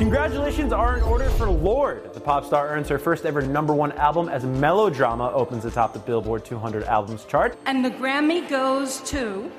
[0.00, 2.14] Congratulations are in order for Lorde.
[2.14, 5.98] The pop star earns her first ever number one album as Melodrama opens atop the
[5.98, 7.54] Billboard 200 albums chart.
[7.66, 9.52] And the Grammy goes to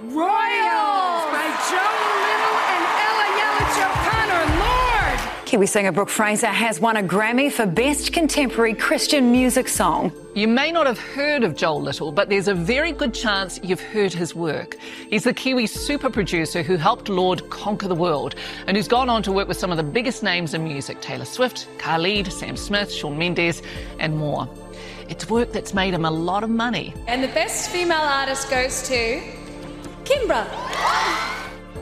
[0.00, 0.24] Royals
[1.28, 4.44] by Joel Little and Ella Yelich O'Connor.
[4.64, 5.44] Lorde!
[5.44, 10.10] Kiwi singer Brooke Fraser has won a Grammy for Best Contemporary Christian Music Song.
[10.34, 13.82] You may not have heard of Joel Little, but there's a very good chance you've
[13.82, 14.78] heard his work.
[15.10, 18.34] He's the Kiwi super producer who helped Lorde conquer the world
[18.66, 21.26] and who's gone on to work with some of the biggest names in music Taylor
[21.26, 23.60] Swift, Khalid, Sam Smith, Shawn Mendes,
[23.98, 24.48] and more.
[25.10, 26.94] It's work that's made him a lot of money.
[27.08, 29.20] And the best female artist goes to
[30.04, 30.46] Kimbra.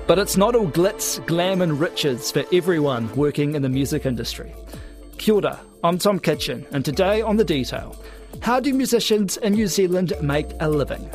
[0.09, 4.53] But it's not all glitz, glam, and riches for everyone working in the music industry.
[5.19, 7.97] Kia ora, I'm Tom Kitchen, and today on The Detail,
[8.43, 11.11] how do musicians in New Zealand make a living?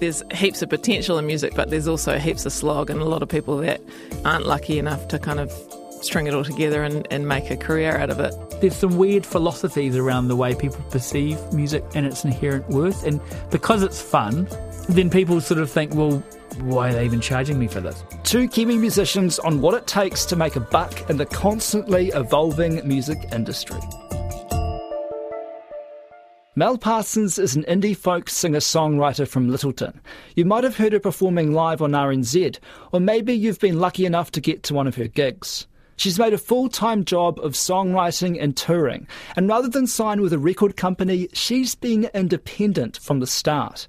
[0.00, 3.22] There's heaps of potential in music, but there's also heaps of slog, and a lot
[3.22, 3.80] of people that
[4.24, 5.52] aren't lucky enough to kind of
[6.02, 8.32] string it all together and, and make a career out of it.
[8.60, 13.20] There's some weird philosophies around the way people perceive music and its inherent worth, and
[13.50, 14.48] because it's fun,
[14.88, 16.22] then people sort of think, well,
[16.60, 18.02] why are they even charging me for this?
[18.24, 22.86] Two Kiwi musicians on what it takes to make a buck in the constantly evolving
[22.86, 23.80] music industry.
[26.58, 30.00] Mel Parsons is an indie folk singer songwriter from Lyttelton.
[30.34, 32.58] You might have heard her performing live on RNZ,
[32.90, 35.68] or maybe you've been lucky enough to get to one of her gigs.
[35.98, 40.32] She's made a full time job of songwriting and touring, and rather than sign with
[40.32, 43.86] a record company, she's been independent from the start.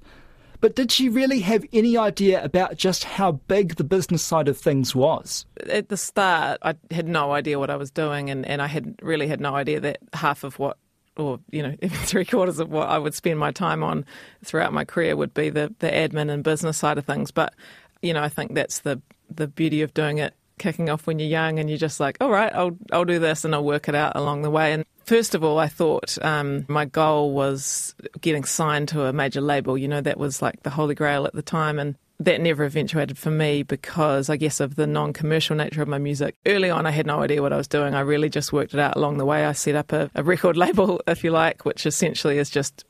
[0.60, 4.56] But did she really have any idea about just how big the business side of
[4.56, 5.44] things was?
[5.68, 8.94] At the start, I had no idea what I was doing, and, and I had
[9.02, 10.76] really had no idea that half of what
[11.16, 14.04] or you know even three quarters of what I would spend my time on
[14.44, 17.30] throughout my career would be the the admin and business side of things.
[17.30, 17.54] But
[18.02, 19.00] you know I think that's the
[19.34, 22.30] the beauty of doing it kicking off when you're young and you're just like, all
[22.30, 24.72] right, I'll I'll do this and I'll work it out along the way.
[24.72, 29.40] And first of all, I thought um, my goal was getting signed to a major
[29.40, 29.76] label.
[29.76, 31.96] You know that was like the holy grail at the time and.
[32.20, 35.98] That never eventuated for me because I guess of the non commercial nature of my
[35.98, 36.36] music.
[36.44, 37.94] Early on, I had no idea what I was doing.
[37.94, 39.46] I really just worked it out along the way.
[39.46, 42.84] I set up a, a record label, if you like, which essentially is just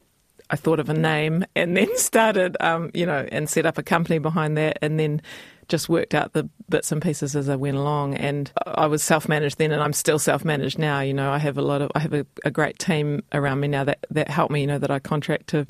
[0.51, 3.83] I thought of a name and then started, um, you know, and set up a
[3.83, 5.23] company behind that and then
[5.69, 8.17] just worked out the bits and pieces as I went along.
[8.17, 11.01] And I was self managed then and I'm still self managed now.
[11.01, 13.69] You know, I have a lot of, I have a, a great team around me
[13.69, 15.67] now that, that help me, you know, that I contract to,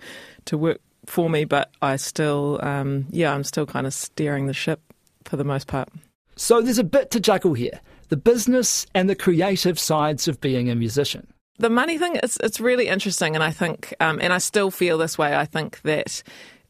[0.47, 4.55] to work for me, but I still, um, yeah, I'm still kind of steering the
[4.55, 4.81] ship
[5.25, 5.89] for the most part.
[6.37, 10.69] So there's a bit to juggle here the business and the creative sides of being
[10.69, 11.33] a musician.
[11.59, 13.35] The money thing, it's, it's really interesting.
[13.35, 16.23] And I think, um, and I still feel this way, I think that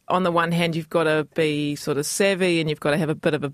[0.09, 2.99] on the one hand, you've got to be sort of savvy and you've got to
[2.99, 3.53] have a bit of a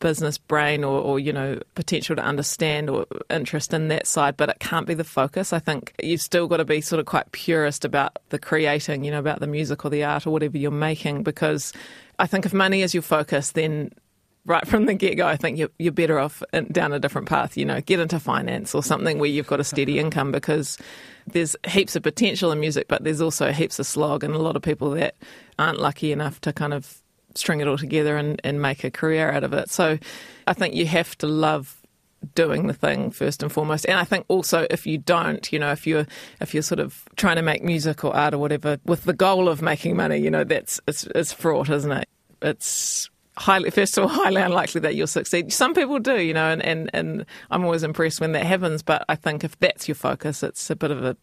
[0.00, 4.48] business brain or, or, you know potential to understand or interest in that side but
[4.48, 7.30] it can't be the focus i think you've still got to be sort of quite
[7.32, 10.70] purist about the creating you know about the music or the art or whatever you're
[10.70, 11.72] making because
[12.18, 13.90] i think if money is your focus then
[14.46, 17.56] right from the get go, I think you're, you're better off down a different path.
[17.56, 20.78] You know, get into finance or something where you've got a steady income because
[21.26, 24.56] there's heaps of potential in music, but there's also heaps of slog and a lot
[24.56, 25.14] of people that
[25.58, 26.99] aren't lucky enough to kind of
[27.34, 29.70] string it all together and, and make a career out of it.
[29.70, 29.98] So
[30.46, 31.76] I think you have to love
[32.34, 33.86] doing the thing first and foremost.
[33.88, 36.06] And i think also if you don't you know if you're
[36.38, 39.48] if you're sort of trying to make music or art or whatever with the goal
[39.48, 42.06] of making money you know that's it's, it's fraught isn't it?
[42.42, 43.08] It's
[43.38, 45.50] highly first of all highly unlikely that you'll succeed.
[45.50, 49.02] Some people do you know and, and and i'm always impressed when that happens but
[49.08, 51.16] i think if that's your focus it's a bit of a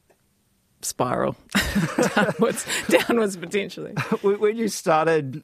[0.81, 1.35] spiral
[2.15, 3.93] downwards downwards potentially.
[4.21, 5.43] When you started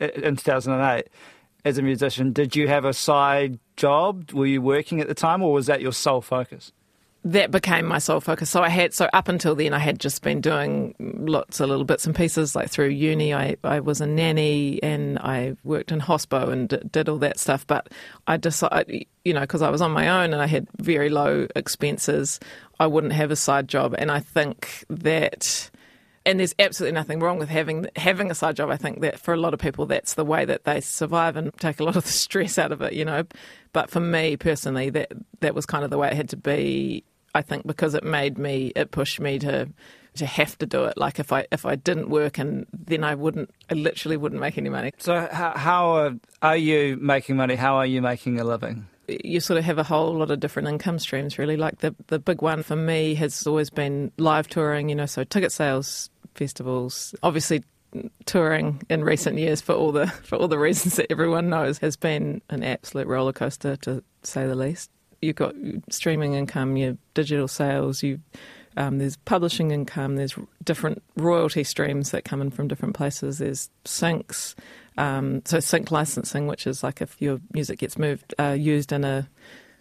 [0.00, 1.08] Uh, in 2008
[1.64, 4.32] as a musician, did you have a side job?
[4.32, 6.72] Were you working at the time, or was that your sole focus?
[7.22, 8.48] That became my sole focus.
[8.48, 11.84] So I had so up until then I had just been doing lots of little
[11.84, 12.56] bits and pieces.
[12.56, 16.78] Like through uni, I, I was a nanny and I worked in hospo and d-
[16.90, 17.66] did all that stuff.
[17.66, 17.88] But
[18.26, 21.46] I decided, you know, because I was on my own and I had very low
[21.54, 22.40] expenses,
[22.78, 23.94] I wouldn't have a side job.
[23.98, 25.69] And I think that
[26.26, 28.70] and there's absolutely nothing wrong with having having a side job.
[28.70, 31.52] I think that for a lot of people, that's the way that they survive and
[31.58, 33.24] take a lot of the stress out of it, you know.
[33.72, 37.04] But for me personally, that that was kind of the way it had to be.
[37.32, 39.68] I think because it made me, it pushed me to
[40.16, 40.98] to have to do it.
[40.98, 44.58] Like if I if I didn't work, and then I wouldn't, I literally wouldn't make
[44.58, 44.92] any money.
[44.98, 46.12] So how, how are,
[46.42, 47.54] are you making money?
[47.54, 48.86] How are you making a living?
[49.24, 51.56] You sort of have a whole lot of different income streams, really.
[51.56, 55.24] Like the the big one for me has always been live touring, you know, so
[55.24, 57.14] ticket sales, festivals.
[57.22, 57.62] Obviously,
[58.24, 61.96] touring in recent years for all the for all the reasons that everyone knows has
[61.96, 64.90] been an absolute roller coaster to say the least.
[65.22, 65.54] You've got
[65.90, 68.20] streaming income, your digital sales, you
[68.80, 70.34] um, there's publishing income, there's
[70.64, 73.36] different royalty streams that come in from different places.
[73.36, 74.54] There's syncs,
[74.96, 79.04] um, so sync licensing, which is like if your music gets moved uh, used in
[79.04, 79.28] a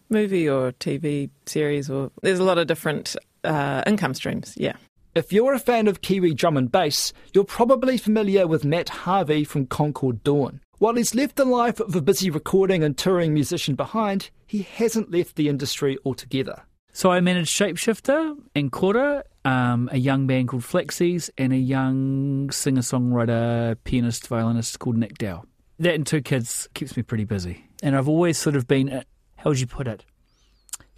[0.10, 3.16] movie or TV series, or there's a lot of different
[3.46, 4.54] uh, income streams.
[4.58, 4.76] Yeah.
[5.16, 9.46] If you're a fan of Kiwi drum and bass, you're probably familiar with Matt Harvey
[9.46, 10.60] from Concord Dawn.
[10.78, 15.10] While he's left the life of a busy recording and touring musician behind, he hasn't
[15.10, 16.64] left the industry altogether.
[17.00, 22.52] So I managed Shapeshifter and Kora, um, a young band called Flexies, and a young
[22.52, 25.46] singer-songwriter, pianist, violinist called Nick Dow.
[25.80, 27.64] That and two kids keeps me pretty busy.
[27.82, 29.06] And I've always sort of been,
[29.38, 30.04] how would you put it,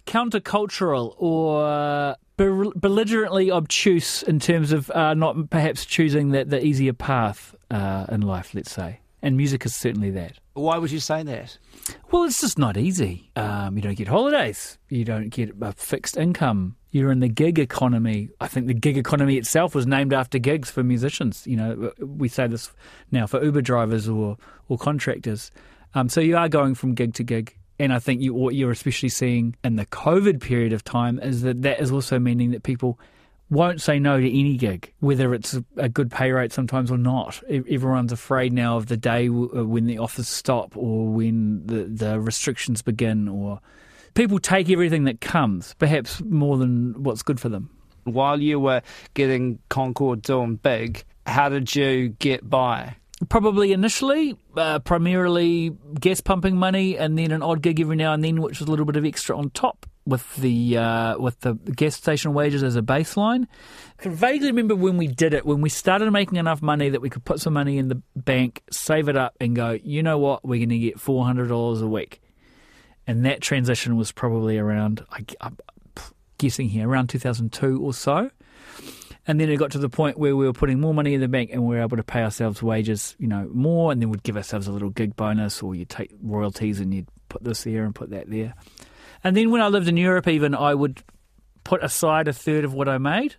[0.04, 7.54] countercultural or belligerently obtuse in terms of uh, not perhaps choosing the, the easier path
[7.70, 8.98] uh, in life, let's say.
[9.22, 10.38] And music is certainly that.
[10.54, 11.56] Why would you say that?
[12.10, 13.30] Well, it's just not easy.
[13.36, 14.78] Um, you don't get holidays.
[14.88, 16.76] You don't get a fixed income.
[16.90, 18.30] You're in the gig economy.
[18.40, 21.46] I think the gig economy itself was named after gigs for musicians.
[21.46, 22.72] You know, we say this
[23.12, 24.36] now for Uber drivers or
[24.68, 25.50] or contractors.
[25.94, 27.56] Um, so you are going from gig to gig.
[27.78, 31.42] And I think you, what you're especially seeing in the COVID period of time is
[31.42, 32.98] that that is also meaning that people
[33.52, 37.42] won't say no to any gig, whether it's a good pay rate sometimes or not.
[37.50, 42.18] Everyone's afraid now of the day uh, when the offers stop or when the, the
[42.18, 43.60] restrictions begin, or
[44.14, 47.68] people take everything that comes, perhaps more than what's good for them.
[48.04, 48.80] While you were
[49.12, 52.96] getting Concord Dawn big, how did you get by?
[53.28, 58.24] Probably initially, uh, primarily gas pumping money, and then an odd gig every now and
[58.24, 61.54] then, which was a little bit of extra on top with the uh, with the
[61.54, 63.46] gas station wages as a baseline.
[63.98, 67.00] I can vaguely remember when we did it, when we started making enough money that
[67.00, 69.78] we could put some money in the bank, save it up, and go.
[69.82, 70.44] You know what?
[70.44, 72.20] We're going to get four hundred dollars a week,
[73.06, 75.04] and that transition was probably around.
[75.10, 75.56] I, I'm
[76.38, 78.30] guessing here around two thousand two or so.
[79.24, 81.28] And then it got to the point where we were putting more money in the
[81.28, 84.24] bank and we were able to pay ourselves wages, you know, more, and then we'd
[84.24, 87.84] give ourselves a little gig bonus, or you'd take royalties and you'd put this there
[87.84, 88.54] and put that there.
[89.24, 91.02] And then when I lived in Europe, even I would
[91.64, 93.36] put aside a third of what I made.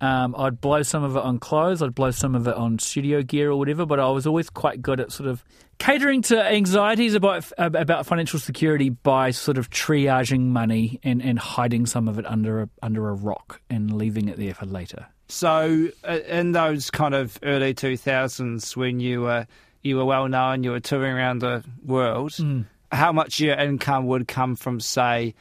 [0.00, 3.22] Um, I'd blow some of it on clothes, I'd blow some of it on studio
[3.22, 5.44] gear or whatever, but I was always quite good at sort of
[5.78, 11.84] catering to anxieties about about financial security by sort of triaging money and, and hiding
[11.84, 15.06] some of it under a, under a rock and leaving it there for later.
[15.28, 19.46] So, uh, in those kind of early two thousands, when you were
[19.82, 22.30] you were well known, you were touring around the world.
[22.32, 25.34] Mm how much your income would come from, say,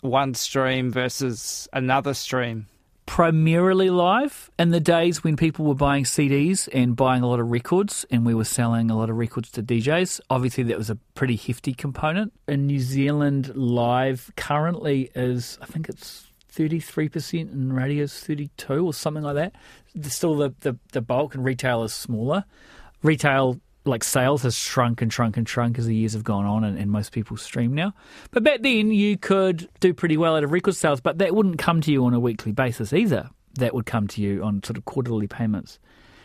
[0.00, 2.66] one stream versus another stream?
[3.06, 7.50] Primarily live in the days when people were buying CDs and buying a lot of
[7.50, 10.20] records, and we were selling a lot of records to DJs.
[10.30, 12.32] Obviously, that was a pretty hefty component.
[12.48, 18.94] In New Zealand, live currently is, I think it's 33% and radio is 32 or
[18.94, 19.54] something like that.
[20.08, 22.44] Still, the, the, the bulk and retail is smaller.
[23.02, 26.64] Retail like sales has shrunk and shrunk and shrunk as the years have gone on
[26.64, 27.94] and, and, most people stream now.
[28.30, 31.58] But back then you could do pretty well out of record sales, but that wouldn't
[31.58, 33.30] come to you on a weekly basis either.
[33.54, 35.78] That would come to you on sort of quarterly payments.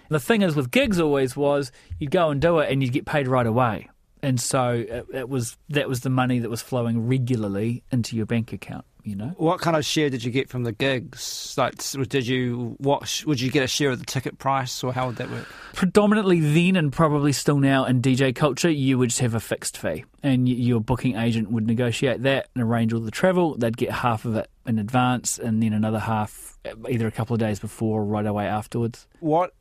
[0.09, 3.06] The thing is with gigs always was you'd go and do it and you'd get
[3.06, 3.89] paid right away.
[4.23, 8.26] And so it, it was that was the money that was flowing regularly into your
[8.26, 9.33] bank account you know.
[9.37, 11.56] What kind of share did you get from the gigs?
[11.57, 11.76] Like,
[12.09, 13.23] did you what?
[13.26, 15.47] Would you get a share of the ticket price, or how would that work?
[15.73, 19.78] Predominantly then, and probably still now in DJ culture, you would just have a fixed
[19.78, 23.57] fee, and your booking agent would negotiate that and arrange all the travel.
[23.57, 26.57] They'd get half of it in advance, and then another half
[26.90, 29.07] either a couple of days before or right away afterwards.
[29.21, 29.54] What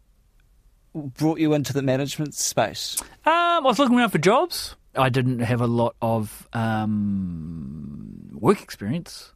[0.92, 3.00] brought you into the management space?
[3.00, 4.74] Um, I was looking around for jobs.
[4.96, 9.32] I didn't have a lot of um, work experience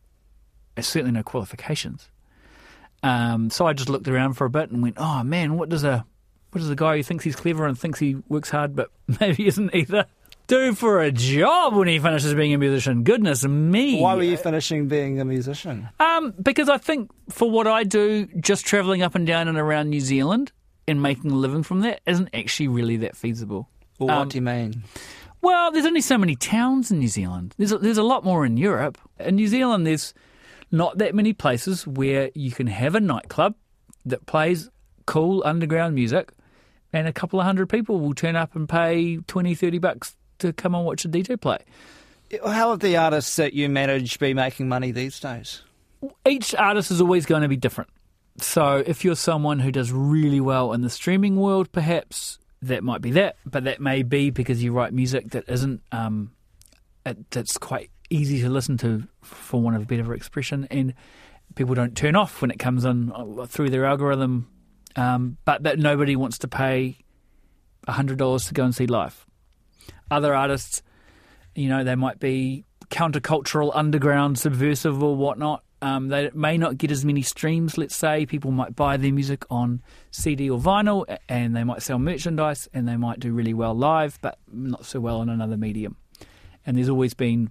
[0.89, 2.09] certainly no qualifications.
[3.03, 5.85] Um, so I just looked around for a bit and went, "Oh man, what does
[5.85, 6.05] a
[6.51, 9.47] what does a guy who thinks he's clever and thinks he works hard but maybe
[9.47, 10.07] isn't either
[10.51, 13.05] do for a job when he finishes being a musician?
[13.05, 14.01] Goodness me!
[14.01, 15.89] Why were you finishing being a musician?
[16.01, 19.91] Um, because I think for what I do, just travelling up and down and around
[19.91, 20.51] New Zealand
[20.89, 23.69] and making a living from that isn't actually really that feasible.
[24.01, 24.83] Well, what um, do you mean?
[25.41, 27.55] Well, there's only so many towns in New Zealand.
[27.57, 28.99] There's a, there's a lot more in Europe.
[29.21, 30.13] In New Zealand, there's
[30.71, 33.55] not that many places where you can have a nightclub
[34.07, 34.71] that plays
[35.07, 36.33] cool underground music
[36.93, 40.53] and a couple of hundred people will turn up and pay 20, 30 bucks to
[40.53, 41.59] come and watch a DJ play.
[42.45, 45.62] How have the artists that you manage be making money these days?
[46.27, 47.91] Each artist is always going to be different.
[48.39, 53.03] So if you're someone who does really well in the streaming world, perhaps that might
[53.03, 56.31] be that, but that may be because you write music that isn't um,
[57.05, 60.95] it, that's quite easy to listen to, for want of a better expression, and
[61.55, 64.49] people don't turn off when it comes in uh, through their algorithm.
[64.97, 66.97] Um, but that nobody wants to pay
[67.88, 69.26] hundred dollars to go and see live.
[70.11, 70.83] Other artists,
[71.55, 75.62] you know, they might be countercultural, underground, subversive, or whatnot.
[75.83, 77.79] Um, they may not get as many streams.
[77.79, 81.99] Let's say people might buy their music on CD or vinyl, and they might sell
[81.99, 85.97] merchandise, and they might do really well live, but not so well in another medium.
[86.67, 87.50] And there's always been,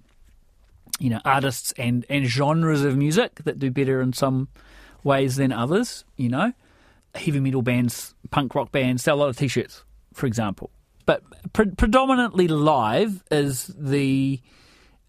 [1.00, 4.48] you know, artists and and genres of music that do better in some
[5.02, 6.04] ways than others.
[6.16, 6.52] You know,
[7.14, 10.70] heavy metal bands, punk rock bands sell a lot of t-shirts, for example.
[11.06, 14.40] But pre- predominantly live is the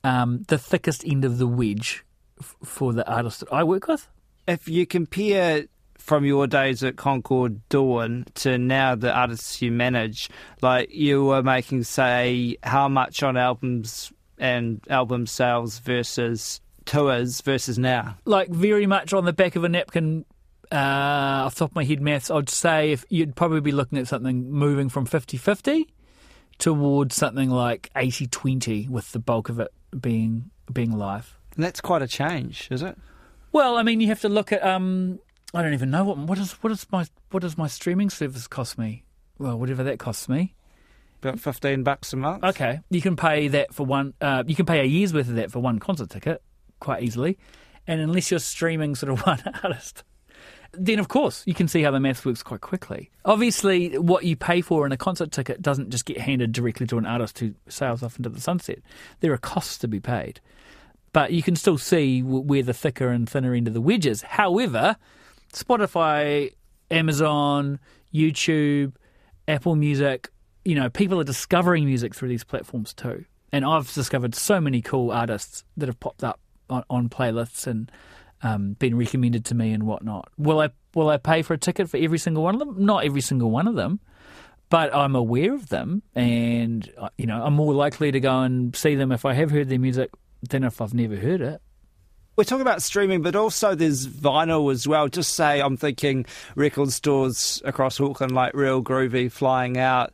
[0.04, 2.04] um, the thickest end of the wedge
[2.40, 4.08] f- for the artists that I work with.
[4.48, 5.66] If you compare
[5.98, 10.30] from your days at Concord Dawn to now the artists you manage,
[10.62, 17.78] like you were making, say, how much on albums and album sales versus tours versus
[17.78, 18.18] now?
[18.26, 20.26] Like very much on the back of a napkin.
[20.72, 23.98] Uh, off the top of my head, maths, I'd say if you'd probably be looking
[23.98, 25.94] at something moving from 50 50
[26.60, 31.38] towards something like 80 20, with the bulk of it being being live.
[31.56, 32.98] And that's quite a change, is it?
[33.52, 34.64] Well, I mean, you have to look at.
[34.64, 35.20] Um,
[35.54, 38.48] I don't even know what what is what is my what does my streaming service
[38.48, 39.04] cost me?
[39.38, 40.56] Well, whatever that costs me.
[41.22, 42.44] About fifteen bucks a month.
[42.44, 44.14] Okay, you can pay that for one.
[44.20, 46.42] Uh, you can pay a year's worth of that for one concert ticket
[46.80, 47.38] quite easily,
[47.86, 50.04] and unless you're streaming sort of one artist,
[50.74, 53.12] then of course you can see how the maths works quite quickly.
[53.24, 56.98] Obviously, what you pay for in a concert ticket doesn't just get handed directly to
[56.98, 58.80] an artist who sails off into the sunset.
[59.20, 60.42] There are costs to be paid,
[61.14, 64.24] but you can still see where the thicker and thinner end of the wedge is.
[64.24, 64.96] However,
[65.54, 66.54] Spotify,
[66.90, 67.80] Amazon,
[68.14, 68.94] YouTube,
[69.48, 70.30] Apple Music,
[70.66, 73.26] you know, people are discovering music through these platforms too.
[73.52, 76.40] And I've discovered so many cool artists that have popped up
[76.70, 77.92] on, on playlists and
[78.44, 80.30] um, been recommended to me and whatnot.
[80.38, 82.86] Will I will I pay for a ticket for every single one of them?
[82.86, 84.00] Not every single one of them,
[84.70, 88.76] but I'm aware of them, and uh, you know I'm more likely to go and
[88.76, 90.10] see them if I have heard their music
[90.50, 91.62] than if I've never heard it.
[92.36, 95.10] We're talking about streaming, but also there's vinyl as well.
[95.10, 96.26] Just say I'm thinking
[96.56, 100.14] record stores across Auckland like Real Groovy flying out,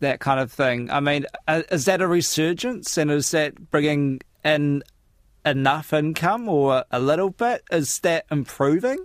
[0.00, 0.90] that kind of thing.
[0.90, 4.82] I mean, is that a resurgence, and is that bringing in
[5.44, 7.62] enough income or a little bit?
[7.70, 9.04] Is that improving?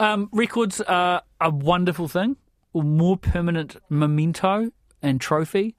[0.00, 2.36] Um, records are a wonderful thing,
[2.74, 4.70] more permanent memento
[5.02, 5.74] and trophy.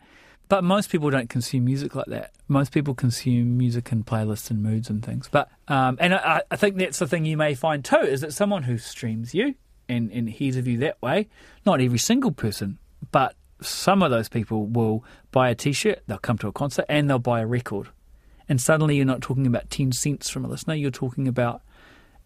[0.49, 2.31] But most people don't consume music like that.
[2.47, 5.29] Most people consume music in playlists and moods and things.
[5.31, 8.33] But um, and I, I think that's the thing you may find too is that
[8.33, 9.53] someone who streams you
[9.87, 11.27] and, and hears of you that way,
[11.67, 12.79] not every single person,
[13.11, 17.09] but some of those people will buy a T-shirt, they'll come to a concert, and
[17.09, 17.89] they'll buy a record.
[18.47, 20.73] And suddenly you're not talking about ten cents from a listener.
[20.73, 21.61] You're talking about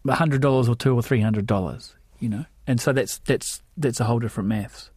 [0.08, 1.96] hundred dollars or two or three hundred dollars.
[2.18, 4.90] You know, and so that's that's that's a whole different maths.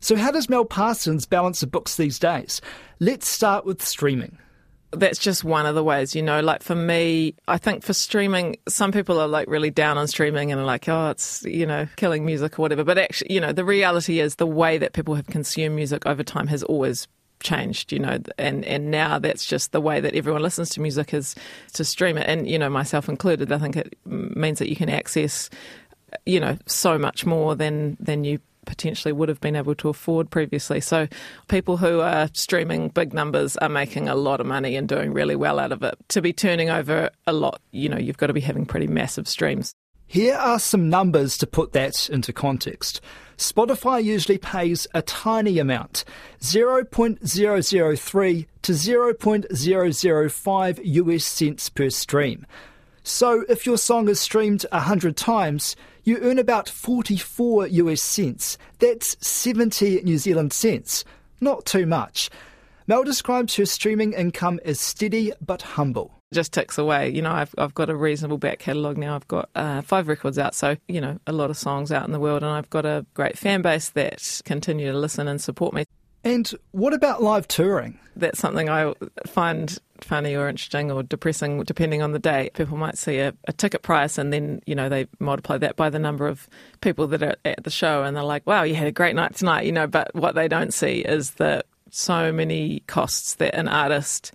[0.00, 2.60] So, how does Mel Parsons balance the books these days?
[2.98, 4.38] Let's start with streaming.
[4.94, 6.40] That's just one of the ways, you know.
[6.40, 10.52] Like for me, I think for streaming, some people are like really down on streaming
[10.52, 12.84] and are like, oh, it's, you know, killing music or whatever.
[12.84, 16.22] But actually, you know, the reality is the way that people have consumed music over
[16.22, 17.08] time has always
[17.40, 21.12] changed, you know, and, and now that's just the way that everyone listens to music
[21.12, 21.34] is
[21.72, 22.28] to stream it.
[22.28, 25.50] And, you know, myself included, I think it means that you can access,
[26.26, 30.30] you know, so much more than, than you potentially would have been able to afford
[30.30, 30.80] previously.
[30.80, 31.08] So
[31.48, 35.36] people who are streaming big numbers are making a lot of money and doing really
[35.36, 35.94] well out of it.
[36.08, 39.26] To be turning over a lot, you know, you've got to be having pretty massive
[39.28, 39.74] streams.
[40.06, 43.00] Here are some numbers to put that into context.
[43.38, 46.04] Spotify usually pays a tiny amount,
[46.40, 52.44] 0.003 to 0.005 US cents per stream.
[53.04, 58.58] So if your song is streamed 100 times, you earn about 44 US cents.
[58.78, 61.04] That's 70 New Zealand cents.
[61.40, 62.30] Not too much.
[62.86, 66.18] Mel describes her streaming income as steady but humble.
[66.32, 67.10] Just ticks away.
[67.10, 69.14] You know, I've, I've got a reasonable back catalogue now.
[69.14, 72.12] I've got uh, five records out, so, you know, a lot of songs out in
[72.12, 75.74] the world, and I've got a great fan base that continue to listen and support
[75.74, 75.84] me.
[76.24, 77.98] And what about live touring?
[78.14, 78.92] That's something I
[79.26, 82.50] find funny or interesting or depressing depending on the day.
[82.54, 85.88] People might see a, a, ticket price and then, you know, they multiply that by
[85.90, 86.48] the number of
[86.80, 89.34] people that are at the show and they're like, wow, you had a great night
[89.34, 93.68] tonight, you know, but what they don't see is the so many costs that an
[93.68, 94.32] artist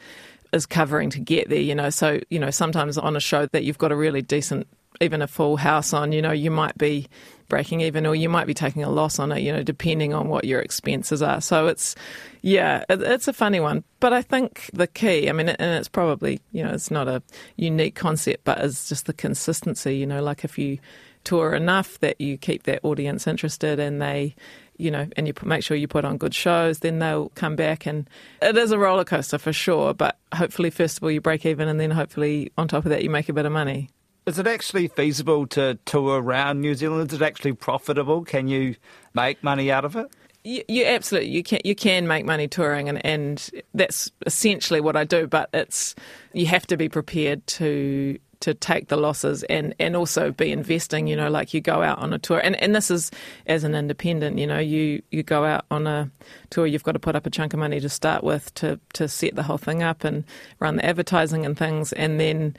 [0.53, 1.89] is covering to get there, you know.
[1.89, 4.67] So, you know, sometimes on a show that you've got a really decent
[5.01, 7.08] even a full house on, you know, you might be
[7.48, 10.27] breaking even, or you might be taking a loss on it, you know, depending on
[10.27, 11.42] what your expenses are.
[11.42, 11.96] So it's,
[12.42, 13.84] yeah, it, it's a funny one.
[14.00, 17.22] But I think the key, I mean, and it's probably, you know, it's not a
[17.56, 20.80] unique concept, but it's just the consistency, you know, like if you
[21.24, 24.34] tour enough that you keep that audience interested and they,
[24.77, 27.86] you know, and you make sure you put on good shows, then they'll come back.
[27.86, 28.10] And
[28.42, 29.94] it is a roller coaster for sure.
[29.94, 33.04] But hopefully, first of all, you break even, and then hopefully, on top of that,
[33.04, 33.89] you make a bit of money.
[34.27, 37.13] Is it actually feasible to tour around New Zealand?
[37.13, 38.25] Is it actually profitable?
[38.25, 38.75] Can you
[39.13, 40.12] make money out of it?
[40.43, 44.96] You, you absolutely you can you can make money touring and, and that's essentially what
[44.96, 45.93] I do but it's
[46.31, 51.07] you have to be prepared to to take the losses and, and also be investing,
[51.07, 52.39] you know, like you go out on a tour.
[52.43, 53.10] And, and this is
[53.48, 56.12] as an independent, you know, you, you go out on a
[56.51, 59.07] tour, you've got to put up a chunk of money to start with to, to
[59.07, 60.24] set the whole thing up and
[60.60, 61.93] run the advertising and things.
[61.93, 62.55] And then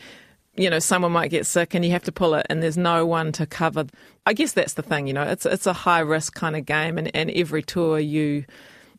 [0.59, 3.07] you know, someone might get sick and you have to pull it and there's no
[3.07, 3.87] one to cover.
[4.27, 6.99] I guess that's the thing, you know, it's it's a high risk kind of game
[6.99, 8.45] and, and every tour you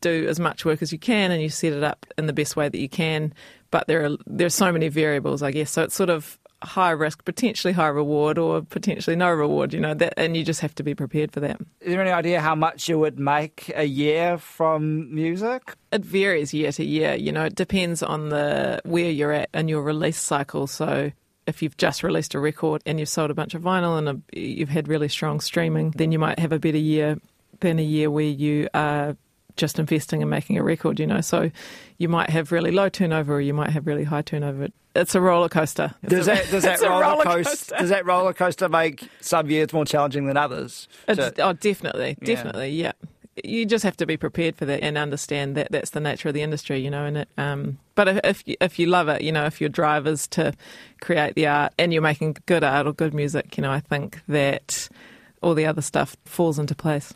[0.01, 2.55] do as much work as you can and you set it up in the best
[2.55, 3.33] way that you can.
[3.71, 5.71] But there are there's so many variables, I guess.
[5.71, 9.73] So it's sort of high risk, potentially high reward, or potentially no reward.
[9.73, 11.59] You know that, and you just have to be prepared for that.
[11.81, 15.75] Is there any idea how much you would make a year from music?
[15.91, 17.15] It varies year to year.
[17.15, 20.67] You know, it depends on the where you're at in your release cycle.
[20.67, 21.11] So
[21.50, 24.39] if you've just released a record and you've sold a bunch of vinyl and a,
[24.39, 27.20] you've had really strong streaming, then you might have a better year
[27.60, 29.18] than a year where you are
[29.58, 31.22] just investing and making a record, you know.
[31.22, 31.51] So
[31.98, 34.70] you might have really low turnover or you might have really high turnover.
[34.96, 35.94] It's a roller coaster.
[36.03, 39.08] It's does a, that does that roller, roller coaster, coaster, does that roller coaster make
[39.20, 40.88] some years more challenging than others?
[41.08, 42.94] To, oh, definitely, definitely, yeah.
[43.01, 43.10] yeah
[43.43, 46.34] you just have to be prepared for that and understand that that's the nature of
[46.34, 47.05] the industry, you know.
[47.05, 49.69] And it, um, but if if you, if you love it, you know, if your
[49.69, 50.53] drive is to
[51.01, 54.22] create the art and you're making good art or good music, you know, I think
[54.27, 54.89] that
[55.41, 57.13] all the other stuff falls into place.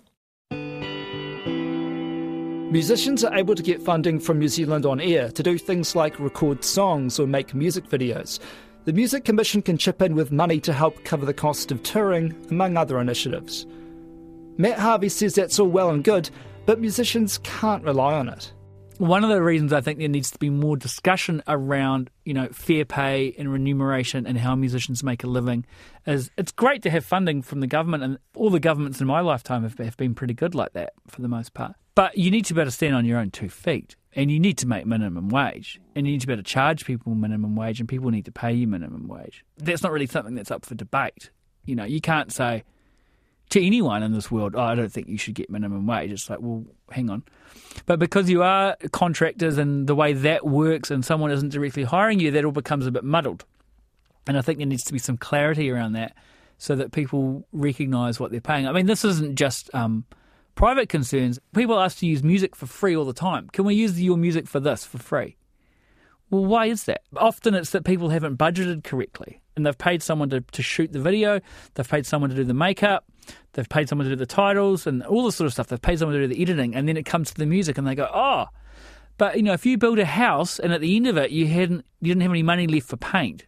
[2.71, 6.19] Musicians are able to get funding from New Zealand on air to do things like
[6.19, 8.39] record songs or make music videos.
[8.85, 12.35] The Music Commission can chip in with money to help cover the cost of touring,
[12.49, 13.67] among other initiatives.
[14.57, 16.29] Matt Harvey says that's all well and good,
[16.65, 18.53] but musicians can't rely on it.
[18.99, 22.47] One of the reasons I think there needs to be more discussion around, you know,
[22.49, 25.65] fair pay and remuneration and how musicians make a living
[26.05, 29.19] is it's great to have funding from the government and all the governments in my
[29.19, 31.75] lifetime have, have been pretty good like that for the most part.
[31.95, 34.39] But you need to be able to stand on your own two feet and you
[34.39, 37.55] need to make minimum wage and you need to be able to charge people minimum
[37.55, 39.43] wage and people need to pay you minimum wage.
[39.57, 41.31] That's not really something that's up for debate.
[41.65, 42.63] You know, you can't say,
[43.49, 46.11] to anyone in this world, oh, I don't think you should get minimum wage.
[46.11, 47.23] It's like, well, hang on.
[47.85, 52.19] But because you are contractors and the way that works and someone isn't directly hiring
[52.19, 53.45] you, that all becomes a bit muddled.
[54.25, 56.15] And I think there needs to be some clarity around that
[56.57, 58.67] so that people recognise what they're paying.
[58.67, 60.05] I mean, this isn't just um,
[60.55, 61.39] private concerns.
[61.53, 63.49] People ask to use music for free all the time.
[63.49, 65.35] Can we use your music for this for free?
[66.29, 67.01] Well, why is that?
[67.15, 70.99] Often it's that people haven't budgeted correctly and they've paid someone to, to shoot the
[70.99, 71.39] video,
[71.75, 73.05] they've paid someone to do the makeup,
[73.53, 75.67] they've paid someone to do the titles and all this sort of stuff.
[75.67, 77.87] They've paid someone to do the editing, and then it comes to the music, and
[77.87, 78.45] they go, oh.
[79.17, 81.47] But you know, if you build a house and at the end of it you
[81.47, 83.45] hadn't, you didn't have any money left for paint,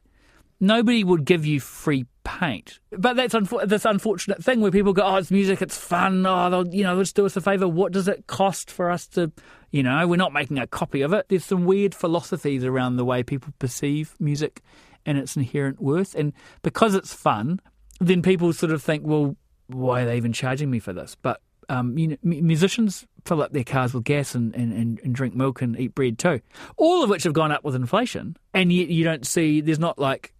[0.59, 2.79] nobody would give you free paint.
[2.91, 6.25] But that's this unfortunate thing where people go, "Oh, it's music, it's fun.
[6.25, 7.67] Oh, they'll, you know, let's do us a favour.
[7.67, 9.31] What does it cost for us to,
[9.71, 13.05] you know, we're not making a copy of it." There's some weird philosophies around the
[13.05, 14.61] way people perceive music
[15.05, 16.15] and its inherent worth.
[16.15, 17.59] And because it's fun,
[17.99, 19.35] then people sort of think, well,
[19.67, 21.15] why are they even charging me for this?
[21.21, 25.33] But um, you know, musicians fill up their cars with gas and, and, and, drink
[25.33, 26.39] milk and eat bread too,
[26.77, 28.37] all of which have gone up with inflation.
[28.53, 30.31] And yet you don't see, there's not like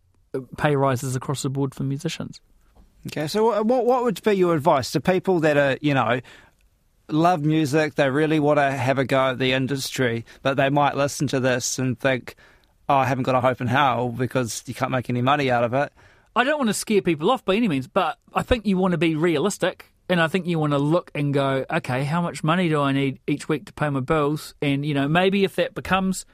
[0.58, 2.42] pay rises across the board for musicians.
[3.08, 6.22] Okay, so what what would be your advice to people that are, you know,
[7.10, 10.96] love music, they really want to have a go at the industry, but they might
[10.96, 12.36] listen to this and think,
[12.90, 15.64] oh, I haven't got a hope in hell because you can't make any money out
[15.64, 15.92] of it.
[16.36, 18.92] I don't want to scare people off by any means, but I think you want
[18.92, 19.92] to be realistic.
[20.08, 22.92] And I think you want to look and go, okay, how much money do I
[22.92, 24.54] need each week to pay my bills?
[24.62, 26.26] And, you know, maybe if that becomes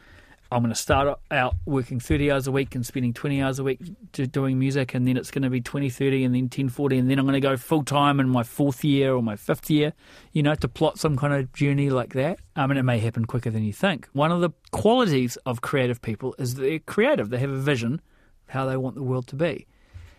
[0.54, 3.64] I'm going to start out working 30 hours a week and spending 20 hours a
[3.64, 3.80] week
[4.12, 7.10] doing music, and then it's going to be 20, 30, and then 10, 40, and
[7.10, 9.94] then I'm going to go full time in my fourth year or my fifth year,
[10.34, 12.40] you know, to plot some kind of journey like that.
[12.58, 14.10] I mean, it may happen quicker than you think.
[14.12, 18.02] One of the qualities of creative people is they're creative, they have a vision
[18.48, 19.68] of how they want the world to be.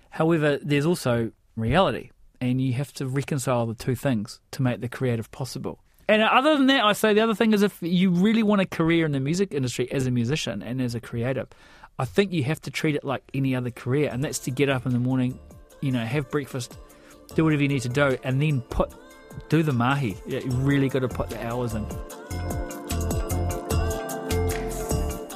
[0.08, 2.08] However, there's also reality,
[2.40, 5.80] and you have to reconcile the two things to make the creative possible.
[6.08, 8.66] And other than that, I say the other thing is if you really want a
[8.66, 11.48] career in the music industry as a musician and as a creative,
[11.98, 14.68] I think you have to treat it like any other career, and that's to get
[14.68, 15.38] up in the morning,
[15.80, 16.78] you know, have breakfast,
[17.34, 18.92] do whatever you need to do, and then put
[19.48, 20.16] do the mahi.
[20.26, 21.86] You really got to put the hours in.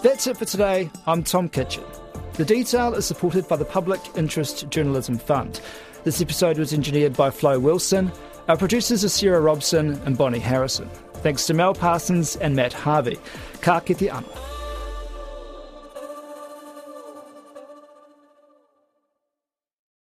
[0.02, 0.90] That's it for today.
[1.07, 1.85] I'm Tom Kitchen.
[2.35, 5.61] The detail is supported by the Public Interest Journalism Fund.
[6.05, 8.12] This episode was engineered by Flo Wilson.
[8.48, 10.88] Our producers are Sarah Robson and Bonnie Harrison.
[11.14, 13.18] Thanks to Mel Parsons and Matt Harvey.
[13.61, 14.56] Ka kite anō.